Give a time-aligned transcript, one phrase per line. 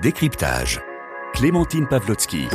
[0.00, 0.80] Décryptage.
[1.34, 2.48] Clémentine Pavlotsky.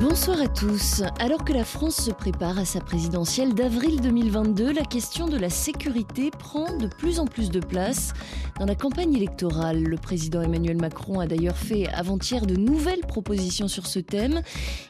[0.00, 1.02] Bonsoir à tous.
[1.20, 5.50] Alors que la France se prépare à sa présidentielle d'avril 2022, la question de la
[5.50, 8.12] sécurité prend de plus en plus de place
[8.58, 9.84] dans la campagne électorale.
[9.84, 14.42] Le président Emmanuel Macron a d'ailleurs fait avant-hier de nouvelles propositions sur ce thème.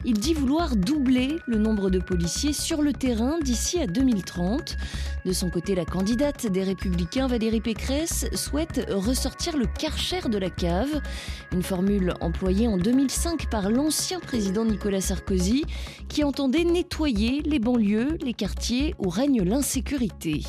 [0.07, 4.77] Il dit vouloir doubler le nombre de policiers sur le terrain d'ici à 2030.
[5.27, 10.51] De son côté, la candidate des Républicains, Valérie Pécresse, souhaite ressortir le karcher de la
[10.51, 11.01] cave,
[11.53, 15.65] une formule employée en 2005 par l'ancien président Nicolas Sarkozy,
[16.09, 20.43] qui entendait nettoyer les banlieues, les quartiers où règne l'insécurité.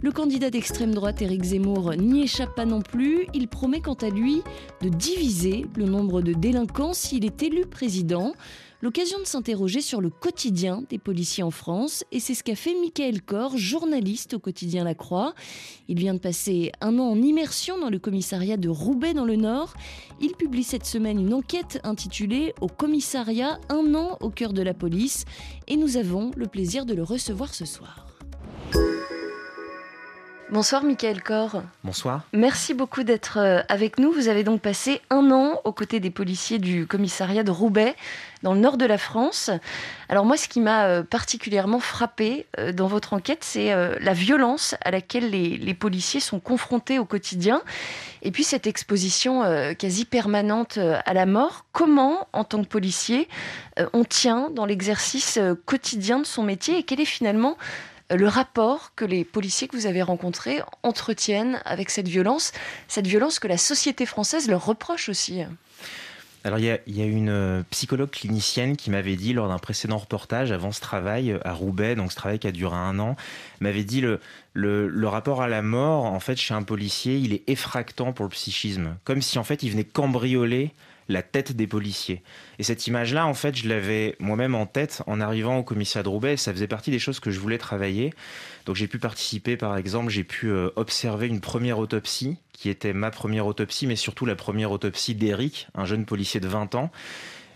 [0.00, 3.26] Le candidat d'extrême droite Éric Zemmour n'y échappe pas non plus.
[3.34, 4.42] Il promet quant à lui
[4.80, 8.32] de diviser le nombre de délinquants s'il est élu président.
[8.80, 12.74] L'occasion de s'interroger sur le quotidien des policiers en France, et c'est ce qu'a fait
[12.80, 15.34] Michael Corr, journaliste au quotidien La Croix.
[15.88, 19.34] Il vient de passer un an en immersion dans le commissariat de Roubaix dans le
[19.34, 19.74] Nord.
[20.20, 24.74] Il publie cette semaine une enquête intitulée Au commissariat, un an au cœur de la
[24.74, 25.24] police,
[25.66, 28.06] et nous avons le plaisir de le recevoir ce soir.
[30.50, 31.62] Bonsoir Michael Corr.
[31.84, 32.22] Bonsoir.
[32.32, 34.10] Merci beaucoup d'être euh, avec nous.
[34.12, 37.94] Vous avez donc passé un an aux côtés des policiers du commissariat de Roubaix,
[38.42, 39.50] dans le nord de la France.
[40.08, 44.74] Alors moi, ce qui m'a euh, particulièrement frappé euh, dans votre enquête, c'est la violence
[44.82, 47.60] à laquelle les, policiers sont confrontés au quotidien.
[48.22, 49.42] Et puis cette exposition
[49.78, 51.66] quasi permanente à la mort.
[51.72, 53.28] Comment, en tant que policier,
[53.92, 57.56] on tient dans l'exercice quotidien de son métier et quel est finalement
[58.10, 62.52] le rapport que les policiers que vous avez rencontrés entretiennent avec cette violence,
[62.88, 65.42] cette violence que la société française leur reproche aussi.
[66.44, 70.52] Alors il y, a, une euh, psychologue clinicienne qui m'avait dit lors d'un précédent reportage
[70.52, 73.16] avant ce travail euh, à Roubaix, donc ce travail qui a duré un an,
[73.60, 74.20] m'avait dit le,
[74.54, 78.30] le, rapport à la mort en fait chez un policier il est effractant pour le
[78.30, 80.72] psychisme, comme si en fait il venait cambrioler
[81.08, 82.22] la tête des policiers.
[82.58, 86.08] Et cette image-là, en fait, je l'avais moi-même en tête en arrivant au commissariat de
[86.08, 86.36] Roubaix.
[86.36, 88.12] Ça faisait partie des choses que je voulais travailler.
[88.66, 92.92] Donc j'ai pu participer, par exemple, j'ai pu euh, observer une première autopsie, qui était
[92.92, 96.90] ma première autopsie, mais surtout la première autopsie d'Eric, un jeune policier de 20 ans.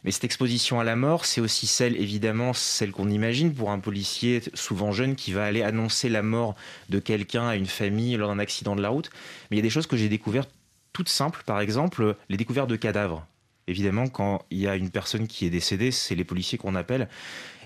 [0.05, 3.79] Mais cette exposition à la mort, c'est aussi celle, évidemment, celle qu'on imagine pour un
[3.79, 6.57] policier souvent jeune qui va aller annoncer la mort
[6.89, 9.11] de quelqu'un à une famille lors d'un accident de la route.
[9.51, 10.51] Mais il y a des choses que j'ai découvertes
[10.93, 13.27] toutes simples, par exemple les découvertes de cadavres.
[13.69, 17.09] Évidemment, quand il y a une personne qui est décédée, c'est les policiers qu'on appelle.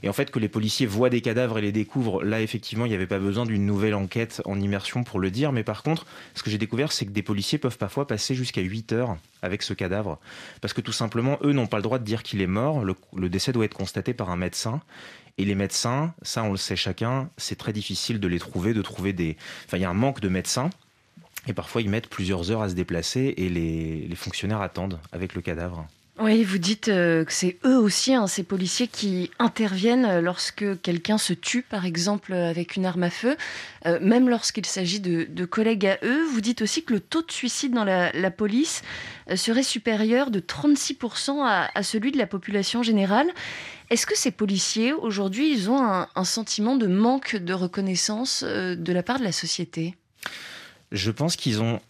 [0.02, 2.90] Et en fait, que les policiers voient des cadavres et les découvrent, là, effectivement, il
[2.90, 5.52] n'y avait pas besoin d'une nouvelle enquête en immersion pour le dire.
[5.52, 8.60] Mais par contre, ce que j'ai découvert, c'est que des policiers peuvent parfois passer jusqu'à
[8.60, 10.18] 8 heures avec ce cadavre.
[10.60, 12.84] Parce que tout simplement, eux n'ont pas le droit de dire qu'il est mort.
[12.84, 14.82] Le, le décès doit être constaté par un médecin.
[15.38, 18.82] Et les médecins, ça, on le sait chacun, c'est très difficile de les trouver, de
[18.82, 19.36] trouver des.
[19.66, 20.70] Enfin, il y a un manque de médecins.
[21.46, 25.42] Et parfois, ils mettent plusieurs heures à se déplacer et les, fonctionnaires attendent avec le
[25.42, 25.86] cadavre.
[26.18, 31.18] Oui, vous dites euh, que c'est eux aussi, hein, ces policiers, qui interviennent lorsque quelqu'un
[31.18, 33.36] se tue, par exemple, avec une arme à feu,
[33.84, 36.24] euh, même lorsqu'il s'agit de, collègues à eux.
[36.32, 38.80] Vous dites aussi que le taux de suicide dans la, police
[39.30, 43.28] euh, serait supérieur de 36% à, celui de la population générale.
[43.90, 49.02] Est-ce que ces policiers, aujourd'hui, ils ont un sentiment de manque de reconnaissance de la
[49.02, 49.94] part de la société?
[50.96, 51.80] Je pense qu'ils ont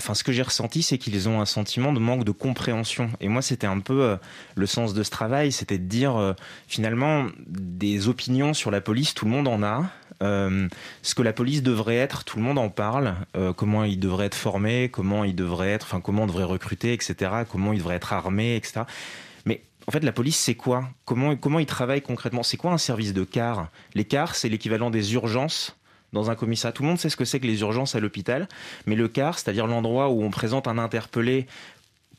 [0.00, 3.10] Enfin, ce que j'ai ressenti, c'est qu'ils ont un sentiment de manque de compréhension.
[3.20, 4.16] Et moi, c'était un peu euh,
[4.54, 6.32] le sens de ce travail, c'était de dire, euh,
[6.68, 9.90] finalement, des opinions sur la police, tout le monde en a.
[10.22, 10.68] Euh,
[11.02, 13.14] ce que la police devrait être, tout le monde en parle.
[13.56, 17.32] comment il devrait être formé, comment il devrait être, enfin, comment on devrait recruter, etc.
[17.50, 18.82] Comment il devrait être armé, etc.
[19.44, 20.88] Mais en fait, la police, c'est quoi?
[21.04, 22.42] Comment, comment ils travaillent concrètement?
[22.42, 23.68] C'est quoi un service de car?
[23.94, 25.76] Les c'est l'équivalent des urgences
[26.12, 26.72] dans un commissariat.
[26.72, 28.48] Tout le monde sait ce que c'est que les urgences à l'hôpital,
[28.86, 31.46] mais le car, c'est-à-dire l'endroit où on présente un interpellé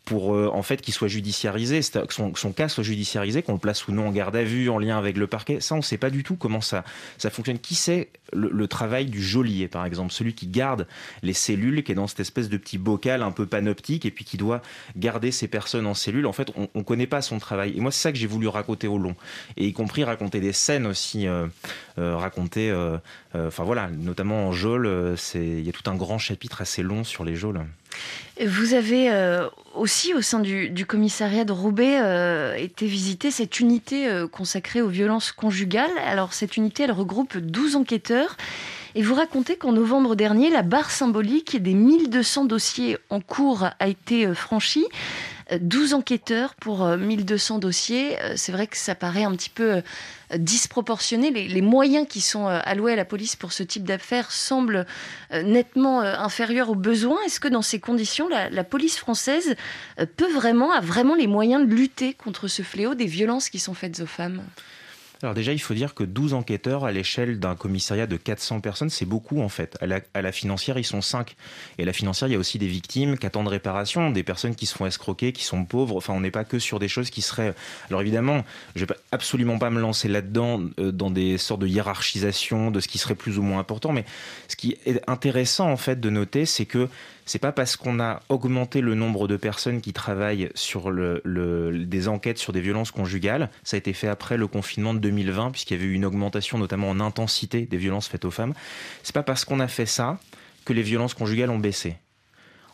[0.06, 3.59] pour euh, en fait qu'il soit judiciarisé, que son, son, cas soit judiciarisé, qu'on le
[3.59, 5.59] place ou non en garde à vue, en lien avec le parquet.
[5.59, 6.84] Ça, on ne sait pas du tout comment ça,
[7.17, 7.59] ça fonctionne.
[7.59, 10.88] Qui sait le, travail du geôlier, par exemple, celui qui garde
[11.22, 14.25] les cellules, qui est dans cette espèce de petit bocal un peu panoptique, et puis
[14.25, 14.61] qui doit
[14.97, 16.25] garder ces personnes en cellule.
[16.25, 17.73] En fait, on ne connaît pas son travail.
[17.78, 19.16] Et moi, c'est ça que j'ai voulu raconter au long,
[19.58, 21.47] et y compris raconter des scènes aussi, euh,
[21.99, 22.72] euh, raconter,
[23.34, 27.23] enfin voilà, notamment en geôle, il y a tout un grand chapitre assez long sur
[27.23, 27.61] les geôles.
[28.43, 34.08] Vous avez euh, aussi, au sein du, commissariat de Roubaix, euh, été visiter cette unité
[34.08, 35.91] euh, consacrée aux violences conjugales.
[36.08, 38.38] Alors, cette unité, elle regroupe 12 enquêteurs.
[38.96, 43.88] Et vous racontez qu'en novembre dernier, la barre symbolique des 1200 dossiers en cours a
[43.88, 44.85] été franchie.
[45.59, 48.17] 12 enquêteurs pour 1200 dossiers.
[48.35, 49.81] C'est vrai que ça paraît un petit peu
[50.35, 51.31] disproportionné.
[51.31, 54.85] Les, moyens qui sont alloués à la police pour ce type d'affaires semblent
[55.31, 57.19] nettement inférieurs aux besoins.
[57.25, 59.55] Est-ce que dans ces conditions, la, la police française
[60.17, 63.73] peut vraiment, a vraiment les moyens de lutter contre ce fléau des violences qui sont
[63.73, 64.41] faites aux femmes?
[65.23, 68.90] Alors déjà, il faut dire que 12 enquêteurs à l'échelle d'un commissariat de 400 personnes,
[68.90, 69.78] c'est beaucoup en fait.
[69.82, 71.35] À la, financière, ils sont 5.
[71.78, 74.56] Et à la financière, il y a aussi des victimes qui attendent réparation, des personnes
[74.56, 75.96] qui se font escroquer, qui sont pauvres.
[75.96, 77.53] Enfin, on n'est pas que sur des choses qui seraient...
[77.90, 78.44] Alors évidemment,
[78.76, 82.88] je vais absolument pas me lancer là-dedans euh, dans des sortes de hiérarchisation de ce
[82.88, 83.91] qui serait plus ou moins important.
[83.91, 84.06] Mais
[84.47, 86.90] ce qui est intéressant en fait de noter, c'est que
[87.26, 92.38] c'est pas parce qu'on a augmenté le nombre de personnes qui travaillent sur des enquêtes
[92.38, 93.50] sur des violences conjugales.
[93.64, 96.58] Ça a été fait après le confinement de 2020, puisqu'il y avait eu une augmentation,
[96.58, 98.53] notamment en intensité, des violences faites aux femmes.
[99.03, 100.20] C'est pas parce qu'on a fait ça
[100.66, 101.97] que les violences conjugales ont baissé.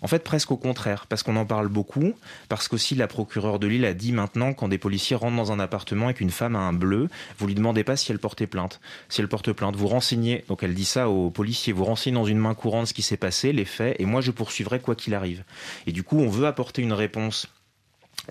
[0.01, 2.13] En fait, presque au contraire, parce qu'on en parle beaucoup,
[2.49, 5.59] parce qu'aussi la procureure de Lille a dit maintenant, quand des policiers rentrent dans un
[5.59, 8.79] appartement et qu'une femme a un bleu, vous lui demandez pas si elle portait plainte.
[9.09, 12.25] Si elle porte plainte, vous renseignez, donc elle dit ça aux policiers, vous renseignez dans
[12.25, 15.15] une main courante ce qui s'est passé, les faits, et moi je poursuivrai quoi qu'il
[15.15, 15.43] arrive.
[15.85, 17.47] Et du coup, on veut apporter une réponse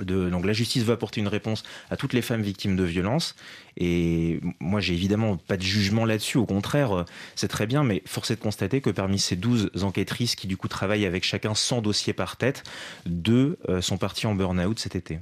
[0.05, 3.35] donc la justice va apporter une réponse à toutes les femmes victimes de violences.
[3.79, 6.39] Et moi, j'ai évidemment pas de jugement là-dessus.
[6.39, 7.05] Au contraire, euh,
[7.35, 10.57] c'est très bien, mais force est de constater que parmi ces 12 enquêtrices qui du
[10.57, 12.63] coup travaillent avec chacun 100 dossiers par tête,
[13.05, 15.19] deux euh, sont parties en burn-out cet été.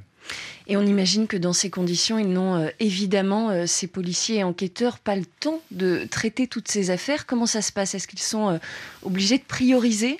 [0.68, 4.98] Et on imagine que dans ces conditions, ils n'ont euh, évidemment, ces policiers et enquêteurs,
[4.98, 7.26] pas le temps de traiter toutes ces affaires.
[7.26, 7.94] Comment ça se passe?
[7.94, 8.58] Est-ce qu'ils sont
[9.02, 10.18] obligés de prioriser?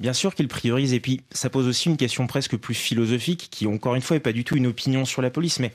[0.00, 3.66] Bien sûr qu'il priorise, et puis ça pose aussi une question presque plus philosophique, qui
[3.66, 5.72] encore une fois n'est pas du tout une opinion sur la police, mais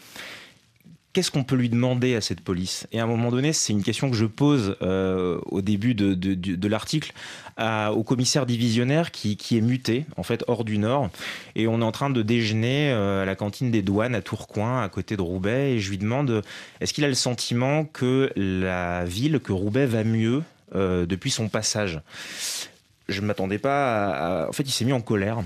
[1.16, 2.88] qu'est-ce qu'on peut lui demander à cette police?
[2.92, 6.68] Et à un moment donné, c'est une question que je pose euh, au début de,
[6.68, 7.14] l'article
[7.58, 11.10] au commissaire divisionnaire qui, est muté, en fait, hors du Nord.
[11.56, 14.82] Et on est en train de déjeuner euh, à la cantine des douanes à Tourcoing,
[14.82, 15.74] à côté de Roubaix.
[15.74, 16.42] Et je lui demande,
[16.82, 20.44] est-ce qu'il a le sentiment que la ville, que Roubaix va mieux
[20.74, 22.02] euh, depuis son passage?
[23.08, 25.44] Je ne m'attendais pas à, En fait, il s'est mis en colère.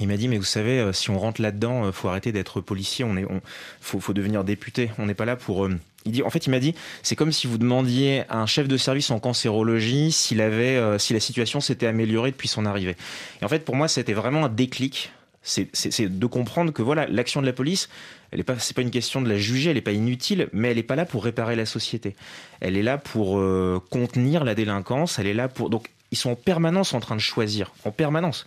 [0.00, 2.62] Il m'a dit, mais vous savez, euh, si on rentre là-dedans, euh, faut arrêter d'être
[2.62, 3.26] policier, on est,
[3.80, 4.90] faut, devenir député.
[4.98, 5.66] On n'est pas là pour.
[5.66, 8.46] Euh, il dit, en fait, il m'a dit, c'est comme si vous demandiez à un
[8.46, 12.96] chef de service en cancérologie s'il avait, si la situation s'était améliorée depuis son arrivée.
[13.42, 15.12] Et en fait, pour moi, c'était vraiment un déclic.
[15.42, 17.90] C'est de comprendre que voilà, l'action de la police,
[18.30, 20.76] elle est pas, pas une question de la juger, elle n'est pas inutile, mais elle
[20.76, 22.16] n'est pas là pour réparer la société.
[22.60, 23.38] Elle est là pour
[23.90, 25.18] contenir la délinquance.
[25.18, 28.46] Elle est là pour donc ils sont en permanence en train de choisir, en permanence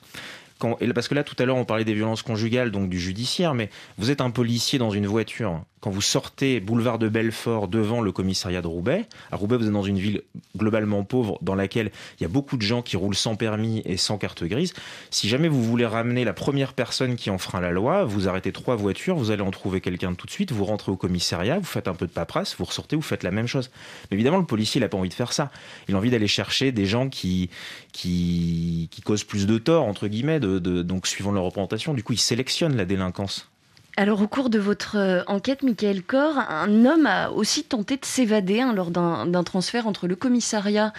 [0.93, 3.69] parce que là, tout à l'heure, on parlait des violences conjugales, donc du judiciaire, mais
[3.97, 5.61] vous êtes un policier dans une voiture.
[5.83, 9.73] Quand vous sortez boulevard de Belfort devant le commissariat de Roubaix, à Roubaix, vous êtes
[9.73, 10.21] dans une ville
[10.55, 13.97] globalement pauvre dans laquelle il y a beaucoup de gens qui roulent sans permis et
[13.97, 14.73] sans carte grise.
[15.11, 18.77] Si jamais vous voulez ramener la première personne qui enfreint la loi, vous arrêtez trois
[18.77, 21.89] voitures, vous allez en trouver quelqu'un tout de suite, vous rentrez au commissariat, vous faites
[21.89, 23.69] un peu de paperasse, vous ressortez, vous faites la même chose.
[24.09, 25.51] Mais évidemment, le policier, n'a pas envie de faire ça.
[25.89, 27.49] Il a envie d'aller chercher des gens qui,
[27.91, 31.93] qui, qui causent plus de tort, entre guillemets, de, donc suivant leur représentation.
[31.93, 33.49] Du coup, ils sélectionnent la délinquance.
[33.95, 38.05] Alors, au cours de votre euh, enquête, Michael Corr, un homme a aussi tenté de
[38.05, 40.93] s'évader hein, lors d'un transfert entre le commissariat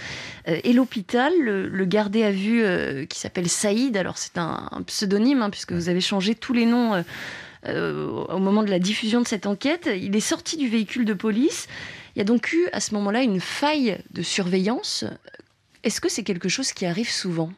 [0.46, 1.32] euh, et l'hôpital.
[1.40, 5.88] Le, gardé à vue euh, qui s'appelle Saïd, alors c'est un, pseudonyme, hein, puisque vous
[5.88, 7.04] avez changé tous les noms
[7.66, 9.88] au moment de la diffusion de cette enquête.
[9.96, 11.66] Il est sorti du véhicule de police.
[12.14, 15.04] Il y a donc eu à ce moment-là une faille de surveillance.
[15.82, 17.52] Est-ce que c'est quelque chose qui arrive souvent?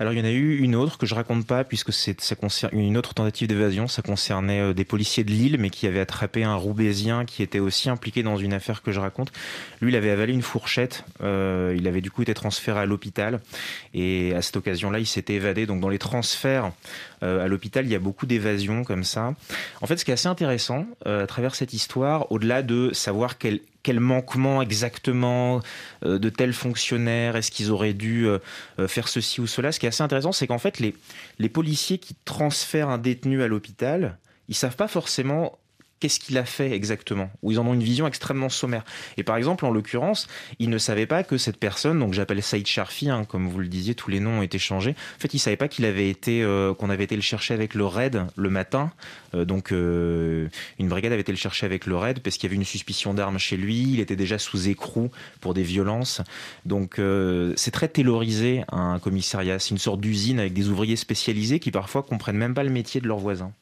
[0.00, 2.36] Alors il y en a eu une autre que je raconte pas puisque c'est ça
[2.36, 3.88] concerne une autre tentative d'évasion.
[3.88, 7.58] Ça concernait euh, des policiers de Lille, mais qui avaient attrapé un Roubaisien qui était
[7.58, 9.32] aussi impliqué dans une affaire que je raconte.
[9.80, 11.04] Lui, il avait avalé une fourchette.
[11.22, 13.40] Euh, il avait du coup été transféré à l'hôpital
[13.92, 15.66] et à cette occasion-là, il s'était évadé.
[15.66, 16.70] Donc dans les transferts
[17.22, 19.34] à l'hôpital, il y a beaucoup d'évasions comme ça.
[19.80, 23.60] En fait, ce qui est assez intéressant à travers cette histoire, au-delà de savoir quel
[23.88, 25.62] quel manquement exactement
[26.04, 28.38] euh, de tels fonctionnaires Est-ce qu'ils auraient dû euh,
[28.78, 30.94] euh, faire ceci ou cela Ce qui est assez intéressant, c'est qu'en fait, les,
[31.38, 35.58] les policiers qui transfèrent un détenu à l'hôpital, ils savent pas forcément
[36.00, 38.84] qu'est-ce qu'il a fait exactement, ou ils en ont une vision extrêmement sommaire.
[39.16, 40.26] Et par exemple, en l'occurrence,
[40.58, 43.68] ils ne savaient pas que cette personne, donc j'appelle Saïd Sharfi, hein, comme vous le
[43.68, 44.94] disiez, tous les noms ont été changés.
[45.16, 47.74] En fait, ils savaient pas qu'il avait été, euh, qu'on avait été le chercher avec
[47.74, 48.92] le raid le matin.
[49.34, 52.50] Euh, donc, euh, une brigade avait été le chercher avec le raid parce qu'il y
[52.50, 53.92] avait une suspicion d'armes chez lui.
[53.92, 56.20] Il était déjà sous écrou pour des violences.
[56.64, 57.00] Donc,
[57.56, 59.58] c'est très taylorisé un commissariat.
[59.58, 63.00] C'est une sorte d'usine avec des ouvriers spécialisés qui parfois comprennent même pas le métier
[63.00, 63.52] de leurs voisins.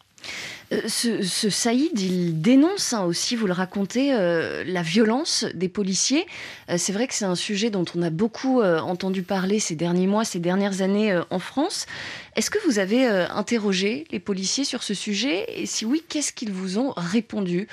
[0.73, 6.27] Euh, ce, Saïd, il dénonce hein, aussi, vous le racontez, euh, la violence des policiers.
[6.71, 10.07] Euh, c'est vrai que c'est un sujet dont on a beaucoup entendu parler ces derniers
[10.07, 11.87] mois, ces dernières années en France.
[12.35, 15.47] Est-ce que vous avez interrogé les policiers sur ce sujet?
[15.61, 17.69] Et si oui, qu'est-ce qu'ils vous ont répondu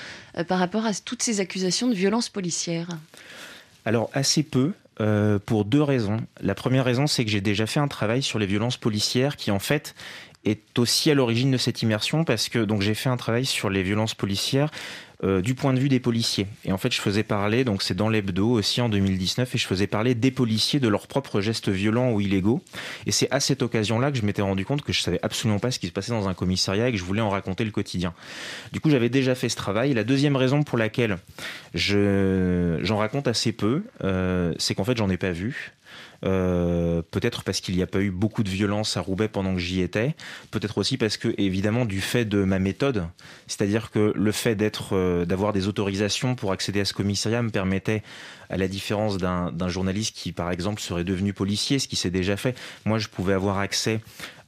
[0.47, 2.87] par rapport à toutes ces accusations de violence policière?
[3.85, 4.73] Alors, assez peu.
[5.45, 6.17] pour deux raisons.
[6.41, 9.51] La première raison, c'est que j'ai déjà fait un travail sur les violences policières qui,
[9.51, 9.95] en fait,
[10.45, 13.69] est aussi à l'origine de cette immersion parce que donc j'ai fait un travail sur
[13.69, 14.69] les violences policières
[15.23, 16.47] euh, du point de vue des policiers.
[16.65, 19.65] Et en fait, je faisais parler, donc c'est dans l'hebdo aussi en 2019, et je
[19.65, 22.61] faisais parler des policiers de leurs propres gestes violents ou illégaux.
[23.05, 25.71] Et c'est à cette occasion-là que je m'étais rendu compte que je savais absolument pas
[25.71, 28.13] ce qui se passait dans un commissariat et que je voulais en raconter le quotidien.
[28.73, 29.93] Du coup, j'avais déjà fait ce travail.
[29.93, 31.17] La deuxième raison pour laquelle
[31.73, 35.71] je, j'en raconte assez peu, euh, c'est qu'en fait, j'en ai pas vu.
[36.23, 39.59] Euh, peut-être parce qu'il n'y a pas eu beaucoup de violence à Roubaix pendant que
[39.59, 40.15] j'y étais,
[40.51, 43.07] peut-être aussi parce que évidemment du fait de ma méthode,
[43.47, 47.49] c'est-à-dire que le fait d'être, euh, d'avoir des autorisations pour accéder à ce commissariat me
[47.49, 48.03] permettait,
[48.49, 52.37] à la différence d'un journaliste qui par exemple serait devenu policier, ce qui s'est déjà
[52.37, 53.99] fait, moi je pouvais avoir accès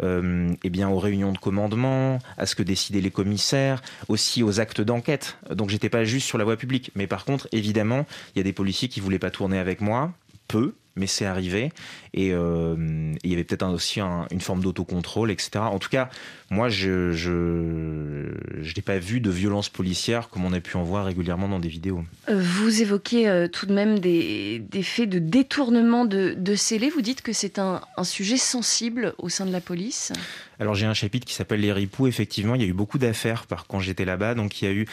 [0.03, 4.60] euh, eh bien aux réunions de commandement, à ce que décidaient les commissaires, aussi aux
[4.60, 5.38] actes d'enquête.
[5.50, 8.05] Donc j'étais pas juste sur la voie publique, mais par contre évidemment
[8.36, 10.13] il y a des policiers qui voulaient pas tourner avec moi,
[10.48, 11.72] peu, mais c'est arrivé.
[12.14, 15.52] Et euh, il y avait peut-être aussi une forme d'autocontrôle, etc.
[15.58, 16.10] En tout cas,
[16.50, 18.32] moi, je je,
[18.75, 21.68] n'ai pas vu de violence policière comme on a pu en voir régulièrement dans des
[21.68, 22.04] vidéos.
[22.30, 26.90] Euh, vous évoquez euh, tout de même des, des, faits de détournement de, de scellés.
[26.90, 30.14] Vous dites que c'est un, un, sujet sensible au sein de la police
[30.58, 32.08] alors j'ai un chapitre qui s'appelle Les ripoux.
[32.08, 34.36] Effectivement, il y a eu beaucoup d'affaires par quand j'étais là-bas.
[34.36, 34.88] Donc il y a eu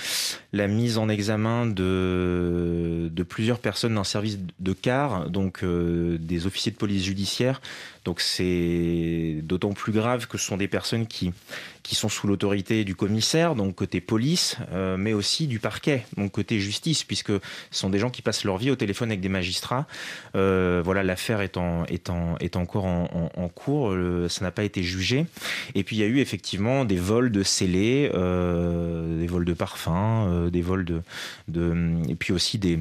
[0.53, 5.61] la mise en examen de, de plusieurs personnes d'un service de car, donc
[6.19, 7.61] des officiers de police judiciaire
[8.05, 11.33] donc c'est d'autant plus grave que ce sont des personnes qui,
[11.85, 16.33] qui sont sous l'autorité du commissaire, donc côté police, euh, mais aussi du parquet, donc
[16.33, 19.29] côté justice, puisque ce sont des gens qui passent leur vie au téléphone avec des
[19.29, 19.87] magistrats.
[20.35, 23.95] Euh, voilà, l'affaire est, en, est, en, est encore en, cours,
[24.29, 25.27] ça n'a pas été jugé.
[25.75, 29.53] Et puis il y a eu effectivement des vols de scellés, euh, des vols de
[29.53, 31.03] parfums, des vols de,
[31.49, 32.01] de...
[32.09, 32.81] Et puis aussi des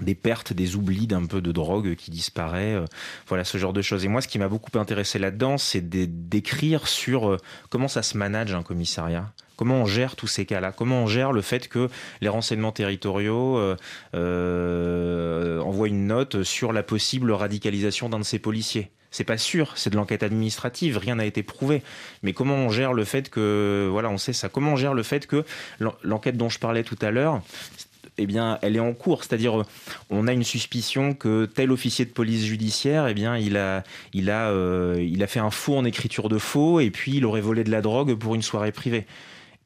[0.00, 2.84] des pertes, des oublis d'un peu de drogue qui disparaît, euh,
[3.26, 4.04] voilà ce genre de choses.
[4.04, 7.36] Et moi, ce qui m'a beaucoup intéressé là-dedans, c'est d'écrire sur euh,
[7.70, 9.32] comment ça se manage un commissariat.
[9.56, 10.70] Comment on gère tous ces cas-là?
[10.70, 11.88] Comment on gère le fait que
[12.20, 13.58] les renseignements territoriaux
[14.14, 18.92] euh, envoient une note sur la possible radicalisation d'un de ces policiers?
[19.10, 21.82] C'est pas sûr, c'est de l'enquête administrative, rien n'a été prouvé.
[22.22, 24.48] Mais comment on gère le fait que, voilà, on sait ça.
[24.48, 25.44] Comment on gère le fait que
[26.02, 27.40] l'enquête dont je parlais tout à l'heure,
[28.18, 29.24] eh bien, elle est en cours.
[29.24, 29.62] C'est-à-dire,
[30.10, 34.30] on a une suspicion que tel officier de police judiciaire, eh bien, il a, il
[34.30, 37.40] a, euh, il a fait un faux en écriture de faux, et puis il aurait
[37.40, 39.06] volé de la drogue pour une soirée privée.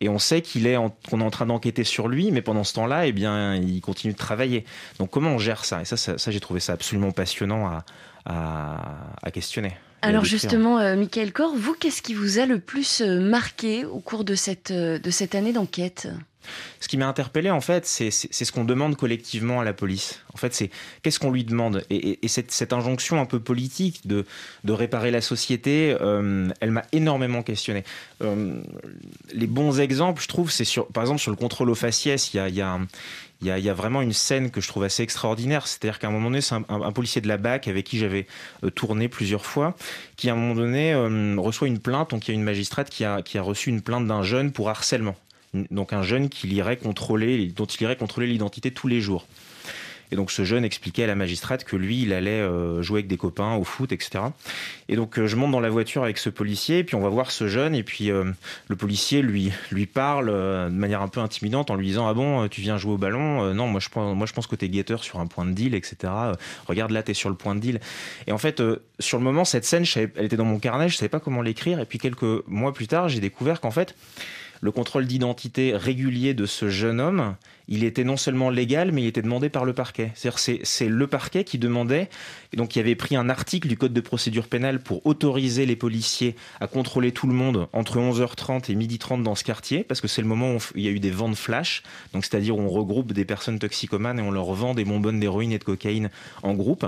[0.01, 0.77] Et on sait qu'il est,
[1.09, 4.13] qu'on est en train d'enquêter sur lui, mais pendant ce temps-là, eh bien, il continue
[4.13, 4.65] de travailler.
[4.99, 5.81] Donc, comment on gère ça?
[5.81, 7.85] Et ça, ça, j'ai trouvé ça absolument passionnant à,
[8.27, 9.73] à, questionner.
[10.03, 14.01] Alors justement, euh, Michael Corr, vous, qu'est-ce qui vous a le plus euh, marqué au
[14.01, 16.09] cours de cette, de cette année d'enquête?
[16.81, 20.21] Ce qui m'a interpellé, en fait, c'est ce qu'on demande collectivement à la police.
[20.35, 20.71] En fait, c'est
[21.03, 21.85] qu'est-ce qu'on lui demande?
[21.91, 24.25] Et, cette, injonction un peu politique de,
[24.69, 27.85] réparer la société, euh, elle m'a énormément questionné.
[28.23, 28.61] Euh,
[29.33, 32.55] les bons exemples, je trouve, c'est sur, par exemple, sur le contrôle aux faciès, il
[32.55, 35.67] y a, vraiment une scène que je trouve assez extraordinaire.
[35.67, 38.27] C'est-à-dire qu'à un moment donné, c'est un, policier de la BAC avec qui j'avais
[38.65, 39.77] euh, tourné plusieurs fois,
[40.17, 40.95] qui à un moment donné
[41.37, 42.11] reçoit une plainte.
[42.11, 45.17] Donc il y a une magistrate qui a reçu une plainte d'un jeune pour harcèlement
[45.71, 49.27] donc un jeune qui irait contrôler, dont il irait contrôler l'identité tous les jours.
[50.13, 53.07] Et donc ce jeune expliquait à la magistrate que lui, il allait euh, jouer avec
[53.07, 54.25] des copains au foot, etc.
[54.91, 57.09] Et donc euh, je monte dans la voiture avec ce policier, et puis on va
[57.09, 58.25] voir ce jeune, et puis euh,
[58.69, 62.47] le policier lui lui parle de manière un peu intimidante en lui disant ah bon
[62.49, 65.03] tu viens jouer au ballon Non moi je pense moi je pense que t'es guetteur
[65.03, 66.13] sur un point de deal, etc.
[66.67, 67.81] regarde là t'es sur le point de deal.
[68.27, 68.63] Et en fait
[68.99, 71.81] sur le moment cette scène elle était dans mon carnet, je savais pas comment l'écrire,
[71.81, 73.95] et puis quelques mois plus tard j'ai découvert qu'en fait
[74.63, 77.35] le contrôle d'identité régulier de ce jeune homme,
[77.67, 80.13] il était non seulement légal, mais il était demandé par le parquet.
[80.15, 82.09] C'est-à-dire c'est le parquet qui demandait,
[82.53, 85.75] et donc il avait pris un article du code de procédure pénale pour autoriser les
[85.75, 90.07] policiers à contrôler tout le monde entre 11h30 et 12h30 dans ce quartier, parce que
[90.07, 93.13] c'est le moment où il y a eu des ventes flash, donc c'est-à-dire on regroupe
[93.13, 96.09] des personnes toxicomanes et on leur vend des bonbonnes d'héroïne et de cocaïne
[96.45, 96.87] en groupe.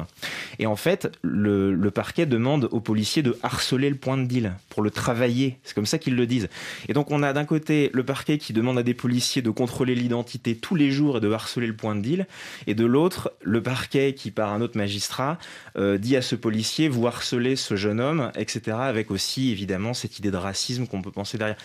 [0.60, 4.52] Et en fait, le, le parquet demande aux policiers de harceler le point de deal
[4.68, 5.58] pour le travailler.
[5.64, 6.48] C'est comme ça qu'ils le disent.
[6.88, 9.94] Et donc on a d'un côté le parquet qui demande à des policiers de contrôler
[9.94, 12.26] l'identité tous les jours et de harceler le point de deal,
[12.66, 15.38] et de l'autre le parquet qui par un autre magistrat
[15.76, 18.76] euh, dit à ce policier vous harcelez ce jeune homme, etc.
[18.80, 21.56] Avec aussi évidemment cette idée de racisme qu'on peut penser derrière.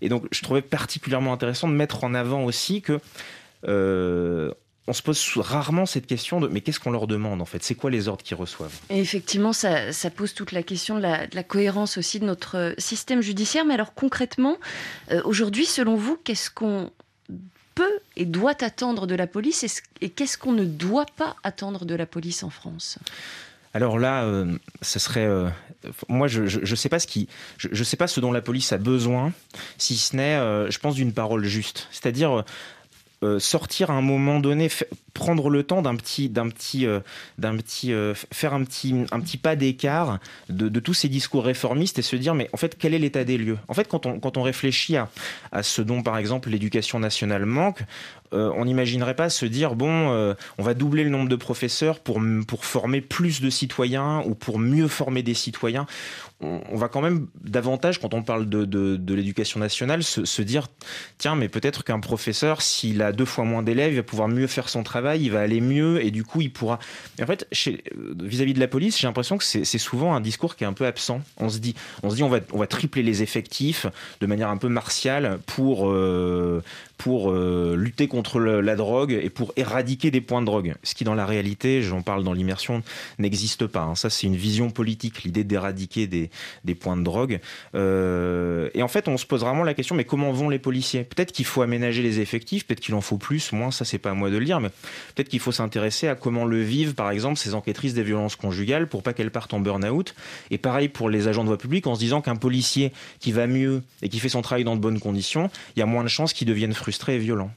[0.00, 2.98] Et donc je trouvais particulièrement intéressant de mettre en avant aussi que
[3.66, 4.52] euh,
[4.86, 7.62] on se pose rarement cette question de mais qu'est-ce qu'on leur demande en fait?
[7.62, 8.76] C'est quoi les ordres qu'ils reçoivent?
[8.88, 13.20] Et Effectivement, ça, pose toute la question de la, cohérence aussi de notre euh, système
[13.20, 13.64] judiciaire.
[13.64, 14.56] Mais alors concrètement,
[15.10, 16.90] euh, aujourd'hui, selon vous, qu'est-ce qu'on
[17.74, 19.82] peut et doit attendre de la police?
[20.00, 22.98] Et qu'est-ce qu'on ne doit pas attendre de la police en France?
[23.74, 25.28] Alors là, euh, ce serait,
[26.08, 28.78] moi, je ne sais pas ce qui, je, sais pas ce dont la police a
[28.78, 29.32] besoin,
[29.78, 30.36] si ce n'est,
[30.68, 31.86] je pense, d'une parole juste.
[31.92, 32.44] C'est-à-dire,
[33.22, 34.70] euh, sortir à un moment donné,
[35.12, 37.00] prendre le temps d'un petit, d'un petit, euh,
[37.36, 41.98] d'un petit, euh, faire un petit, un petit pas d'écart de, tous ces discours réformistes
[41.98, 43.58] et se dire mais en fait quel est l'état des lieux?
[43.68, 45.10] En fait, quand on, quand on réfléchit à,
[45.52, 47.82] à ce dont par exemple l'éducation nationale manque,
[48.32, 52.64] on n'imaginerait pas se dire bon, on va doubler le nombre de professeurs pour, pour
[52.64, 55.86] former plus de citoyens ou pour mieux former des citoyens
[56.42, 60.68] on, va quand même davantage, quand on parle de, de, l'éducation nationale, se, dire
[61.18, 64.46] tiens, mais peut-être qu'un professeur, s'il a deux fois moins d'élèves, il va pouvoir mieux
[64.46, 66.78] faire son travail, il va aller mieux, et du coup, il pourra.
[67.20, 70.66] en fait, vis-à-vis de la police, j'ai l'impression que c'est souvent un discours qui est
[70.66, 71.20] un peu absent.
[71.36, 73.86] On se dit, on se dit, on va, on va tripler les effectifs
[74.20, 76.62] de manière un peu martiale pour, euh,
[76.96, 80.74] pour euh, lutter contre la drogue et pour éradiquer des points de drogue.
[80.82, 82.82] Ce qui, dans la réalité, j'en parle dans l'immersion,
[83.18, 83.82] n'existe pas.
[83.82, 83.94] Hein.
[83.94, 86.29] Ça, c'est une vision politique, l'idée d'éradiquer des,
[86.64, 87.40] des, points de drogue.
[87.74, 91.04] Euh, et en fait, on se pose vraiment la question, mais comment vont les policiers?
[91.04, 94.10] Peut-être qu'il faut aménager les effectifs, peut-être qu'il en faut plus, moins, ça, c'est pas
[94.10, 94.68] à moi de le dire, mais
[95.14, 98.88] peut-être qu'il faut s'intéresser à comment le vivent, par exemple, ces enquêtrices des violences conjugales
[98.88, 100.14] pour pas qu'elles partent en burn-out.
[100.50, 103.46] Et pareil pour les agents de voie publique, en se disant qu'un policier qui va
[103.46, 106.08] mieux et qui fait son travail dans de bonnes conditions, il y a moins de
[106.08, 107.52] chances qu'il devienne frustré frustré et violent.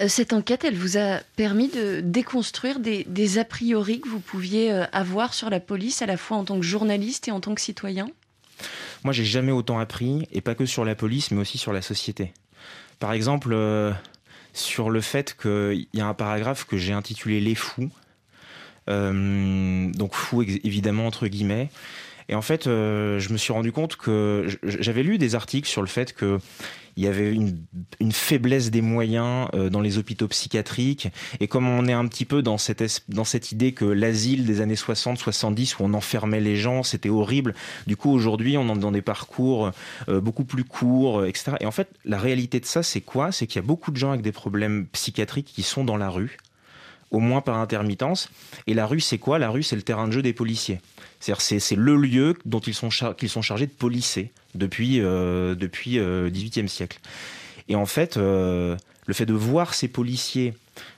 [0.00, 4.72] Euh, cette enquête, elle vous a permis de déconstruire des, a priori que vous pouviez
[4.72, 7.54] euh, avoir sur la police, à la fois en tant que journaliste et en tant
[7.54, 8.08] que citoyen?
[9.04, 11.82] Moi, j'ai jamais autant appris, et pas que sur la police, mais aussi sur la
[11.82, 12.32] société.
[12.98, 13.92] Par exemple, euh,
[14.52, 17.90] sur le fait qu'il y a un paragraphe que j'ai intitulé Les fous.
[18.86, 21.70] donc fous, évidemment, entre guillemets.
[22.28, 25.88] Et en fait, je me suis rendu compte que j'avais lu des articles sur le
[25.88, 26.38] fait que
[26.96, 31.08] il y avait une, faiblesse des moyens euh, dans les hôpitaux psychiatriques.
[31.40, 34.62] Et comme on est un petit peu dans cette, dans cette idée que l'asile des
[34.62, 37.54] années 60-70 où on enfermait les gens, c'était horrible.
[37.86, 39.72] Du coup, aujourd'hui, on est dans des parcours
[40.08, 41.52] euh, beaucoup plus courts, euh, etc.
[41.60, 43.30] Et en fait, la réalité de ça, c'est quoi?
[43.30, 46.08] C'est qu'il y a beaucoup de gens avec des problèmes psychiatriques qui sont dans la
[46.08, 46.38] rue
[47.10, 48.28] au moins par intermittence.
[48.66, 49.38] Et la rue, c'est quoi?
[49.38, 50.80] La rue, c'est le terrain de jeu des policiers.
[51.20, 55.98] C'est-à-dire, c'est le lieu dont ils sont, qu'ils sont chargés de policer depuis, euh, depuis
[55.98, 56.98] euh, 18e siècle.
[57.68, 60.54] Et en fait, euh, le fait de voir ces policiers,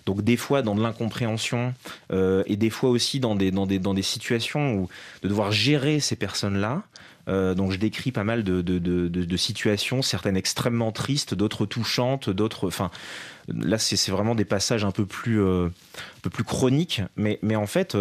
[0.07, 1.75] donc des fois dans de l'incompréhension,
[2.13, 4.89] euh, et des fois aussi dans des, dans, des, dans des situations où
[5.23, 6.83] de devoir gérer ces personnes-là,
[7.29, 12.67] donc je décris pas mal de, situations, certaines extrêmement tristes, d'autres touchantes, d'autres.
[12.67, 12.91] Enfin,
[13.49, 15.71] là c'est vraiment des passages un peu plus, un
[16.23, 17.97] peu plus chroniques, mais, mais en fait.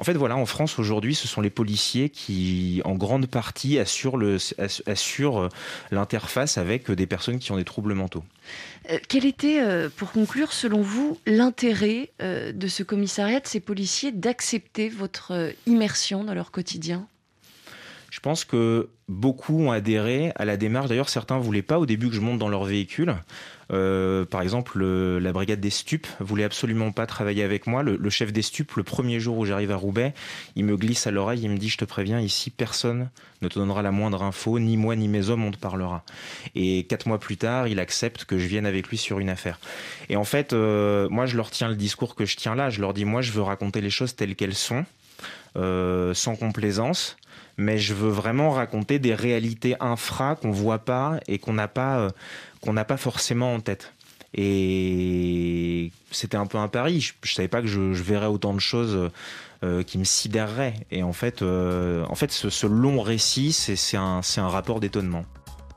[0.00, 4.18] En fait, voilà, en France aujourd'hui, ce sont les policiers qui, en grande partie, assurent,
[4.18, 5.48] euh,
[5.90, 8.24] l'interface avec des personnes qui ont des troubles mentaux.
[8.88, 14.10] Euh, quel était, euh, pour conclure, selon vous, l'intérêt de ce commissariat, de ces policiers,
[14.10, 17.06] d'accepter votre immersion dans leur quotidien?
[18.10, 20.88] Je pense que beaucoup ont adhéré à la démarche.
[20.88, 23.14] D'ailleurs, certains ne voulaient pas au début que je monte dans leur véhicule.
[23.72, 27.84] Euh, par exemple, la brigade des stupes voulait absolument pas travailler avec moi.
[27.84, 30.12] Le, chef des stupes, le premier jour où j'arrive à Roubaix,
[30.56, 33.10] il me glisse à l'oreille, il me dit Je te préviens, ici, personne
[33.42, 36.02] ne te donnera la moindre info, ni moi ni mes hommes, on te parlera.
[36.56, 39.60] Et quatre mois plus tard, il accepte que je vienne avec lui sur une affaire.
[40.08, 42.70] Et en fait, euh, moi, je leur tiens le discours que je tiens là.
[42.70, 44.84] Je leur dis Moi, je veux raconter les choses telles qu'elles sont,
[45.56, 47.16] euh, sans complaisance
[47.56, 51.98] mais je veux vraiment raconter des réalités infra qu'on voit pas et qu'on n'a pas,
[51.98, 52.10] euh,
[52.60, 53.92] qu'on n'a pas forcément en tête.
[54.34, 57.00] Et c'était un peu un pari.
[57.00, 59.10] Je, ne savais pas que je, verrais autant de choses
[59.64, 60.74] euh, qui me sidéreraient.
[60.90, 65.24] Et en fait, euh, en fait, ce, long récit, c'est un, un rapport d'étonnement.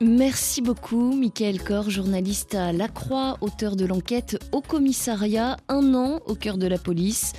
[0.00, 6.20] Merci beaucoup, Michael Corr, journaliste à La Croix, auteur de l'enquête au commissariat, un an
[6.26, 7.32] au cœur de la police.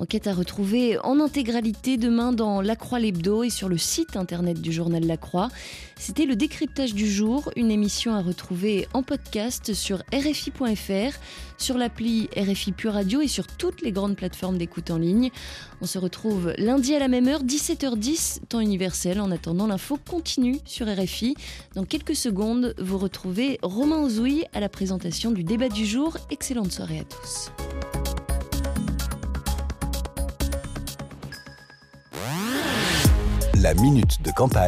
[0.00, 4.58] Enquête à retrouver en intégralité demain dans La Croix l'Hebdo et sur le site internet
[4.58, 5.50] du journal La Croix.
[5.98, 11.18] C'était le décryptage du jour, une émission à retrouver en podcast sur RFI.fr,
[11.58, 15.30] sur l'appli RFI Pure Radio et sur toutes les grandes plateformes d'écoute en ligne.
[15.82, 19.20] On se retrouve lundi à la même heure, 17h10, temps universel.
[19.20, 21.34] En attendant, l'info continue sur RFI.
[21.74, 26.16] Dans quelques secondes, vous retrouvez Romain Ozouille à la présentation du débat du jour.
[26.30, 27.50] Excellente soirée à tous.
[33.62, 34.60] La minute de campagne